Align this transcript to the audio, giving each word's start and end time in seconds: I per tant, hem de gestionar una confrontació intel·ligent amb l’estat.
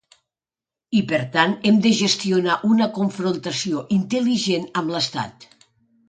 I 0.99 1.01
per 1.09 1.17
tant, 1.33 1.51
hem 1.71 1.75
de 1.83 1.91
gestionar 1.99 2.55
una 2.69 2.87
confrontació 2.95 3.83
intel·ligent 3.97 4.65
amb 4.81 4.95
l’estat. 4.95 5.47